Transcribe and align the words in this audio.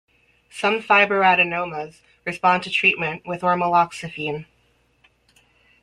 Some 0.49 0.81
fibroadenomas 0.81 2.01
respond 2.25 2.63
to 2.63 2.71
treatment 2.71 3.21
with 3.27 3.41
ormeloxifene. 3.41 4.47